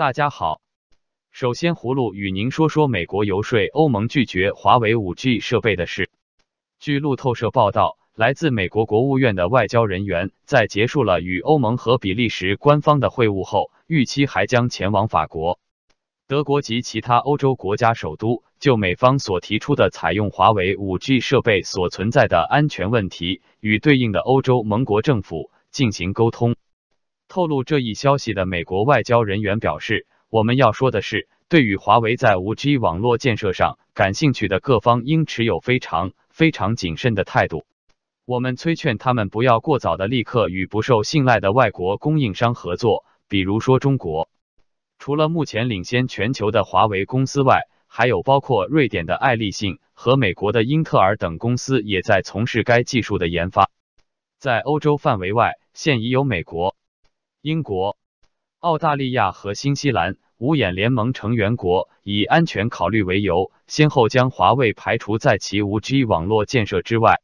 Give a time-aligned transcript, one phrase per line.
[0.00, 0.62] 大家好，
[1.30, 6.08] 首先葫芦与您说说美国游说欧盟拒绝华为 5G 设备的事。
[6.78, 15.58] 据路透社报道，来自美国国务院的外交人员在结束了与欧盟和比利时官方的会晤后，预期还将前往法国、
[16.26, 26.56] 德国及其他欧洲国家首都，就美方所提出的采用华为 5G 设备所存在的安全问题，与对应的欧洲盟国政府进行沟通。
[27.30, 37.64] 透露这一消息的美国外交人员表示：“我们要说的是，对于华为在 5G 网络建设上感兴趣的各方，应持有非常非常谨慎的态度。
[38.24, 44.28] 我们催劝他们不要过早的立刻与不受信赖的外国供应商合作，比如说中国。
[44.98, 53.70] 除了目前领先全球的华为公司外，还有包括瑞典的爱立信和美国的英特尔等公司也在从事该技术的研发。
[54.40, 56.74] 在欧洲范围外，现已有美国。”
[57.42, 57.96] 英国、
[58.58, 67.22] 澳大利亚和新西兰五眼联盟成员国以安全考虑为由，先后将华为排除在其 5G 网络建设之外。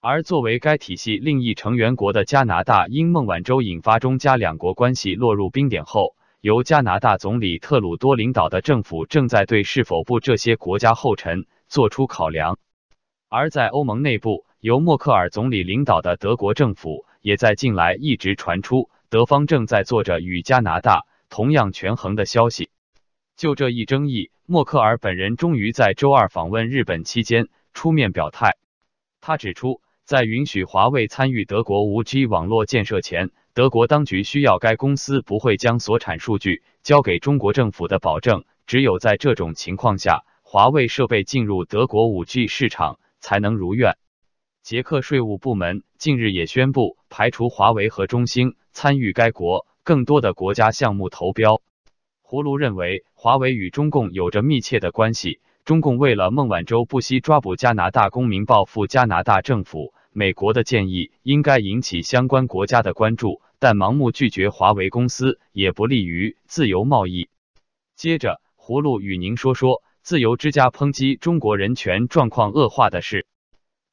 [0.00, 12.60] 而作为该体系另一成员国的加拿大，因孟晚舟引发中加两国关系落入冰点后，由加拿大总理特鲁多领导的政府正在对是否步这些国家后尘做出考量。
[13.28, 18.88] 而在欧盟内部，由默克尔总理领导的德国政府也在近来一直传出。
[19.10, 22.70] 德方正在做着与加拿大同样权衡的消息。
[23.36, 28.56] 就这一争议，默克尔本人终于在周二访问日本期间出面表态。
[29.20, 38.44] 他指出，在允许华为参与德国 5G 网络建设前，德国当局需要该公司不会将所产数据交给中国政府的保证。
[38.66, 43.96] 只有在这种情况下，华为设备进入德国 5G 市场才能如愿。
[44.68, 51.62] 捷克税务部门近日也宣布排除华为和中兴参与该国更多的国家项目投标。
[52.22, 55.40] 葫芦认为，华为与中共有着密切的关系。
[55.64, 59.94] 中共为了孟晚舟不惜抓捕加拿大公民，报复加拿大政府。
[60.12, 67.30] 美国的建议应该引起相关国家的关注，但盲目拒绝华为公司也不利于自由贸易。
[67.96, 73.26] 接着，葫芦与您说说自由之家抨击中国人权状况恶化的事。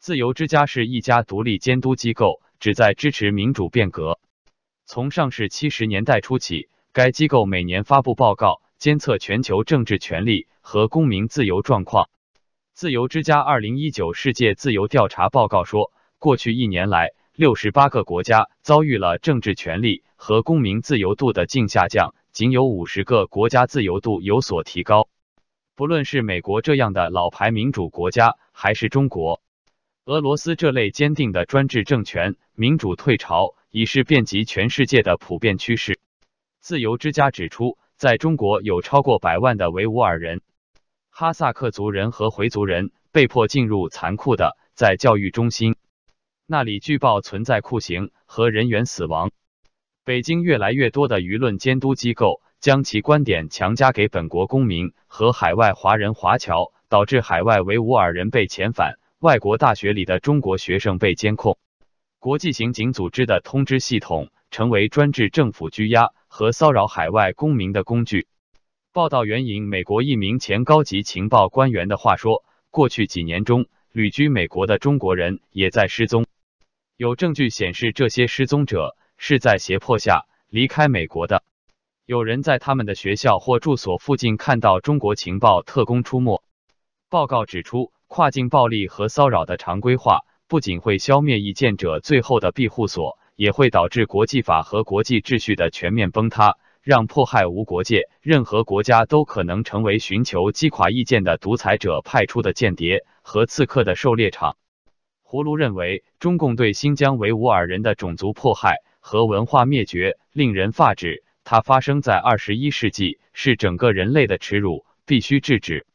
[0.06, 4.20] 自由之家是一家独立监督机构，旨在支持民主变革。
[4.86, 12.08] 从上世七十年代初起，该机构每年发布报告，监测全球政治权利和公民自由状况。
[12.76, 25.10] 自由之家二零一九世界自由调查报告说，过去一年来，六十八个国家遭遇了政治权利和公民自由度的净下降，仅有五十个国家自由度有所提高。
[25.74, 29.42] 不论是美国这样的老牌民主国家，还是中国。
[30.06, 35.98] 俄罗斯这类坚定的专制政权，民主退潮已是遍及全世界的普遍趋势。
[36.60, 40.42] 自由之家指出，在中国有超过百万的维吾尔人、
[41.10, 45.76] 哈萨克族人和回族人被迫进入残酷的在教育中心，
[46.46, 49.32] 那里据报存在酷刑和人员死亡。
[50.04, 59.00] 北京越来越多的舆论监督机构将其观点强加给本国公民和海外华人华侨，导致海外维吾尔人被遣返。
[59.26, 61.58] 外国大学里的中国学生被监控，
[62.20, 68.28] 国际刑警组织的通知系统成为专制政府拘押和骚扰海外公民的工具。
[68.94, 76.28] 报道援引美国一名前高级情报官员的话说：“过去几年中，旅居美国的中国人也在失踪。
[76.96, 81.42] 有证据显示，这些失踪者是在胁迫下离开美国的。
[82.06, 86.44] 有人在他们的学校或住所附近看到中国情报特工出没。”
[87.10, 87.92] 报告指出。
[88.08, 98.08] 跨境暴力和骚扰的常规化不仅会消灭异见者最后的庇护所，也会导致国际法和国际秩序的全面崩塌，让迫害无国界。
[98.22, 104.56] 任何国家都可能成为寻求击垮异见的独裁者派出的间谍和刺客的狩猎场。
[105.28, 115.88] 葫芦认为，中共对新疆维吾尔人的种族迫害和文化灭绝令人发指，它发生在二十一世纪，是整个人类的耻辱，必须制止。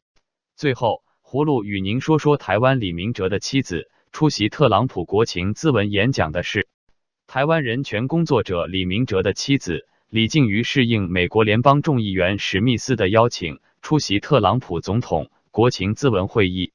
[0.57, 1.03] 最后。
[1.31, 6.67] 葫芦与您说说台湾李明哲的妻子出席特朗普国情咨文演讲的事。
[7.25, 16.73] 台湾人权工作者李明哲的妻子李静瑜适应美国联邦众议员史密斯的邀请，出席特朗普总统国情咨文会议。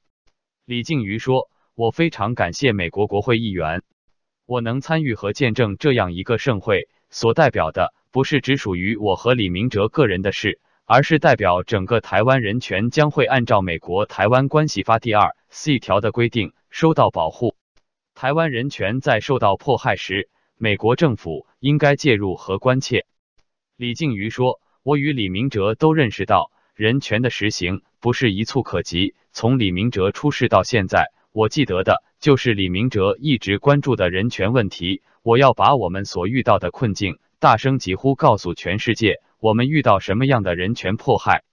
[0.65, 3.83] 李静瑜说：“我非常感谢美国国会议员，
[4.47, 10.59] 我能参与和见证这样一个盛会，所代表的不是只属于我和李明哲个人的事。”
[10.89, 17.55] 而是代表整个台湾人权将会按照美国台湾关系法第二 C 条的规定受到保护。
[18.15, 23.05] 台湾人权在受到迫害时，美国政府应该介入和关切。
[23.75, 29.13] 李静瑜说：“我与李明哲都认识到，人权的实行不是一蹴可及。
[29.33, 35.03] 从李明哲出事到现在，我记得的就是李明哲一直关注的人权问题。
[35.21, 41.43] 我要把我们所遇到的困境大声疾呼，告诉全世界，我们遇到什么样的人权迫害。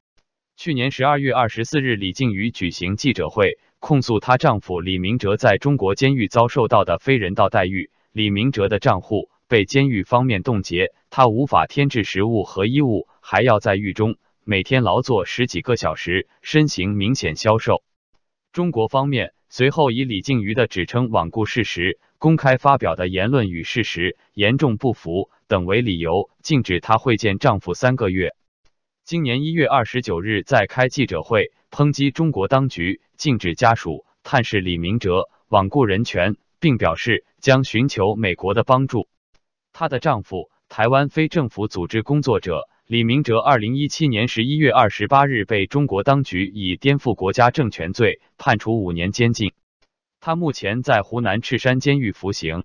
[0.57, 7.91] 去年十二月二十四日，李静瑜举行记者会，控诉她丈夫李明哲在中国监狱遭受到的非人道待遇。
[8.13, 17.83] 李明哲的账户被监狱方面冻结，他无法添置食物和衣物，还要在狱中每天劳作十几个小时，身形明显消瘦。
[18.53, 28.35] 中国方面随后以李静瑜的指称罔顾事实、公开发表的言论与事实严重不符等为理由，禁止她会见丈夫三个月。
[29.05, 39.09] 今年一月二十九日，在开记者会抨击中国当局禁止家属探视李明哲，罔顾人权，并表示将寻求美国的帮助。
[39.73, 49.53] 她的丈夫，台湾非政府组织工作者李明哲，二零一七年十一月二十八日被中国当局以颠覆国家政权罪判处五年监禁。
[50.21, 52.65] 他目前在湖南赤山监狱服刑。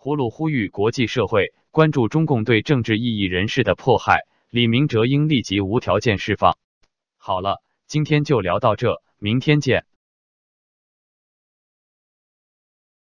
[0.00, 4.20] 胡鲁呼吁国际社会关注中共对政治意义人士的迫害。
[4.48, 6.56] 李明哲应立即无条件释放。
[7.16, 9.86] 好了，今天就聊到这，明天见。